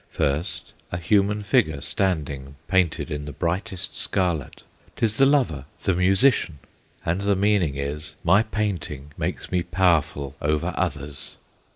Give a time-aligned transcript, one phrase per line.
[0.09, 4.63] First a human figure standing, Painted in the brightest scarlet;
[4.95, 6.57] 'T is the lover, the musician,
[7.05, 11.37] And the meaning is, "My painting Makes me powerful over others."